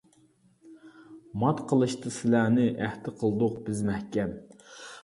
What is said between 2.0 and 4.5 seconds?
سىلەرنى، ئەھدى قىلدۇق بىز مەھكەم.